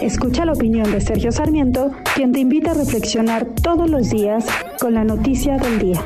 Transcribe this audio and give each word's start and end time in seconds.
Escucha 0.00 0.44
la 0.44 0.52
opinión 0.52 0.90
de 0.92 1.00
Sergio 1.00 1.32
Sarmiento, 1.32 1.90
quien 2.14 2.32
te 2.32 2.40
invita 2.40 2.70
a 2.70 2.74
reflexionar 2.74 3.46
todos 3.46 3.90
los 3.90 4.10
días 4.10 4.46
con 4.80 4.94
la 4.94 5.04
noticia 5.04 5.58
del 5.58 5.78
día. 5.78 6.02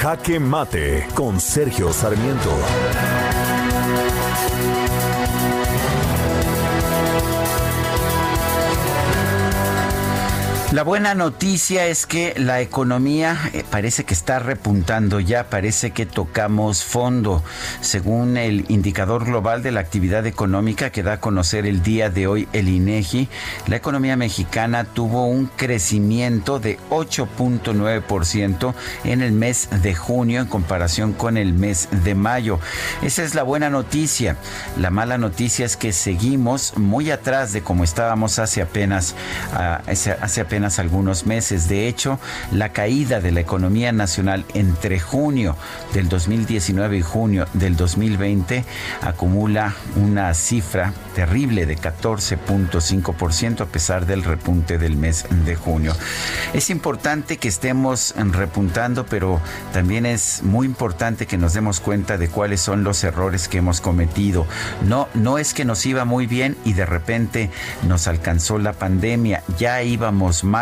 Jaque 0.00 0.38
Mate 0.38 1.08
con 1.14 1.40
Sergio 1.40 1.92
Sarmiento. 1.92 2.50
La 10.76 10.82
buena 10.82 11.14
noticia 11.14 11.86
es 11.86 12.04
que 12.04 12.34
la 12.36 12.60
economía 12.60 13.34
eh, 13.54 13.64
parece 13.70 14.04
que 14.04 14.12
está 14.12 14.40
repuntando 14.40 15.20
ya, 15.20 15.48
parece 15.48 15.92
que 15.92 16.04
tocamos 16.04 16.84
fondo. 16.84 17.42
Según 17.80 18.36
el 18.36 18.66
indicador 18.68 19.24
global 19.24 19.62
de 19.62 19.72
la 19.72 19.80
actividad 19.80 20.26
económica 20.26 20.90
que 20.90 21.02
da 21.02 21.14
a 21.14 21.20
conocer 21.20 21.64
el 21.64 21.82
día 21.82 22.10
de 22.10 22.26
hoy 22.26 22.46
el 22.52 22.68
INEGI, 22.68 23.30
la 23.68 23.76
economía 23.76 24.18
mexicana 24.18 24.84
tuvo 24.84 25.24
un 25.24 25.46
crecimiento 25.46 26.58
de 26.58 26.78
8.9% 26.90 28.74
en 29.04 29.22
el 29.22 29.32
mes 29.32 29.70
de 29.80 29.94
junio 29.94 30.42
en 30.42 30.46
comparación 30.46 31.14
con 31.14 31.38
el 31.38 31.54
mes 31.54 31.88
de 32.04 32.14
mayo. 32.14 32.60
Esa 33.00 33.22
es 33.22 33.34
la 33.34 33.44
buena 33.44 33.70
noticia. 33.70 34.36
La 34.76 34.90
mala 34.90 35.16
noticia 35.16 35.64
es 35.64 35.78
que 35.78 35.94
seguimos 35.94 36.76
muy 36.76 37.10
atrás 37.10 37.54
de 37.54 37.62
como 37.62 37.82
estábamos 37.82 38.38
hace 38.38 38.60
apenas 38.60 39.14
uh, 39.54 39.90
hace 40.20 40.40
apenas 40.42 40.65
algunos 40.78 41.26
meses. 41.26 41.68
De 41.68 41.88
hecho, 41.88 42.18
la 42.52 42.70
caída 42.70 43.20
de 43.20 43.32
la 43.32 43.40
economía 43.40 43.92
nacional 43.92 44.44
entre 44.54 45.00
junio 45.00 45.56
del 45.94 46.08
2019 46.08 46.98
y 46.98 47.02
junio 47.02 47.46
del 47.54 47.76
2020 47.76 48.64
acumula 49.02 49.74
una 49.96 50.32
cifra 50.34 50.92
terrible 51.14 51.66
de 51.66 51.78
14.5% 51.78 53.60
a 53.62 53.66
pesar 53.66 54.06
del 54.06 54.22
repunte 54.22 54.78
del 54.78 54.96
mes 54.96 55.24
de 55.44 55.56
junio. 55.56 55.94
Es 56.52 56.70
importante 56.70 57.38
que 57.38 57.48
estemos 57.48 58.14
repuntando, 58.16 59.06
pero 59.06 59.40
también 59.72 60.06
es 60.06 60.42
muy 60.42 60.66
importante 60.66 61.26
que 61.26 61.38
nos 61.38 61.54
demos 61.54 61.80
cuenta 61.80 62.18
de 62.18 62.28
cuáles 62.28 62.60
son 62.60 62.84
los 62.84 63.02
errores 63.04 63.48
que 63.48 63.58
hemos 63.58 63.80
cometido. 63.80 64.46
No, 64.86 65.08
no 65.14 65.38
es 65.38 65.54
que 65.54 65.64
nos 65.64 65.84
iba 65.86 66.04
muy 66.04 66.26
bien 66.26 66.56
y 66.64 66.72
de 66.74 66.86
repente 66.86 67.50
nos 67.86 68.06
alcanzó 68.08 68.58
la 68.58 68.72
pandemia, 68.72 69.42
ya 69.58 69.82
íbamos 69.82 70.44
mal. 70.44 70.55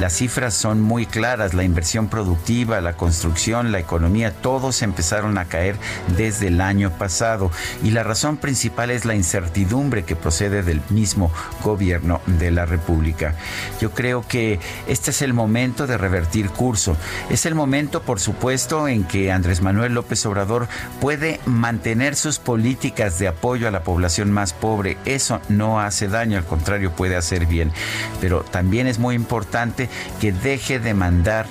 Las 0.00 0.14
cifras 0.14 0.54
son 0.54 0.80
muy 0.80 1.04
claras, 1.04 1.52
la 1.52 1.64
inversión 1.64 2.08
productiva, 2.08 2.80
la 2.80 2.96
construcción, 2.96 3.72
la 3.72 3.78
economía, 3.78 4.32
todos 4.32 4.80
empezaron 4.80 5.36
a 5.36 5.44
caer 5.44 5.76
desde 6.16 6.48
el 6.48 6.62
año 6.62 6.90
pasado 6.90 7.50
y 7.82 7.90
la 7.90 8.02
razón 8.02 8.38
principal 8.38 8.90
es 8.90 9.04
la 9.04 9.14
incertidumbre 9.14 10.04
que 10.04 10.16
procede 10.16 10.62
del 10.62 10.80
mismo 10.88 11.30
gobierno 11.62 12.22
de 12.26 12.50
la 12.50 12.64
República. 12.64 13.34
Yo 13.80 13.90
creo 13.90 14.24
que 14.26 14.60
este 14.88 15.10
es 15.10 15.20
el 15.20 15.34
momento 15.34 15.86
de 15.86 15.98
revertir 15.98 16.48
curso. 16.48 16.96
Es 17.28 17.44
el 17.44 17.54
momento, 17.54 18.02
por 18.02 18.20
supuesto, 18.20 18.88
en 18.88 19.04
que 19.04 19.30
Andrés 19.30 19.60
Manuel 19.60 19.94
López 19.94 20.24
Obrador 20.24 20.68
puede 21.00 21.40
mantener 21.44 22.16
sus 22.16 22.38
políticas 22.38 23.18
de 23.18 23.28
apoyo 23.28 23.68
a 23.68 23.70
la 23.70 23.82
población 23.82 24.32
más 24.32 24.52
pobre. 24.54 24.96
Eso 25.04 25.40
no 25.48 25.80
hace 25.80 26.08
daño, 26.08 26.38
al 26.38 26.44
contrario, 26.44 26.92
puede 26.92 27.16
hacer 27.16 27.46
bien. 27.46 27.72
Pero 28.20 28.42
también 28.42 28.86
es 28.86 28.98
muy 28.98 29.14
importante 29.24 29.88
que 30.20 30.32
deje 30.32 30.78
de 30.78 30.92
mandar 30.92 31.46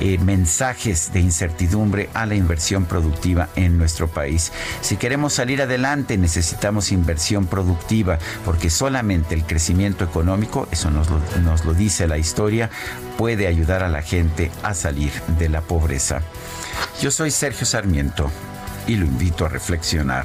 eh, 0.00 0.16
mensajes 0.16 1.12
de 1.12 1.20
incertidumbre 1.20 2.08
a 2.14 2.24
la 2.24 2.34
inversión 2.34 2.86
productiva 2.86 3.50
en 3.54 3.76
nuestro 3.76 4.08
país. 4.08 4.50
Si 4.80 4.96
queremos 4.96 5.34
salir 5.34 5.60
adelante, 5.60 6.16
necesitamos 6.16 6.90
inversión 6.90 7.46
productiva, 7.46 8.18
porque 8.46 8.70
solamente 8.70 9.34
el 9.34 9.44
crecimiento 9.44 10.04
económico, 10.04 10.68
eso 10.70 10.90
nos 10.90 11.10
lo, 11.10 11.20
nos 11.42 11.66
lo 11.66 11.74
dice 11.74 12.06
la 12.06 12.16
historia, 12.16 12.70
puede 13.18 13.46
ayudar 13.46 13.82
a 13.82 13.90
la 13.90 14.00
gente 14.00 14.50
a 14.62 14.72
salir 14.72 15.12
de 15.38 15.50
la 15.50 15.60
pobreza. 15.60 16.22
Yo 17.02 17.10
soy 17.10 17.30
Sergio 17.30 17.66
Sarmiento 17.66 18.30
y 18.86 18.96
lo 18.96 19.04
invito 19.04 19.44
a 19.44 19.50
reflexionar. 19.50 20.24